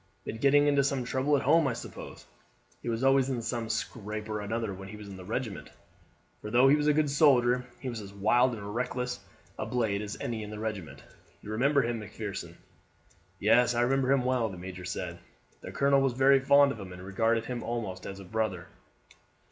[0.25, 2.25] Been getting into some trouble at home, I suppose?
[2.81, 5.69] He was always in some scrape or other when he was in the regiment,
[6.41, 9.19] for, though he was a good soldier, he was as wild and reckless
[9.59, 11.03] a blade as any in the regiment.
[11.43, 12.57] You remember him, Macpherson?"
[13.39, 15.19] "Yes, I remember him well," the major said.
[15.61, 18.69] "The colonel was very fond of him, and regarded him almost as a brother."